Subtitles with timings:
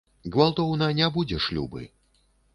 [0.35, 1.87] Гвалтоўна не будзеш любы.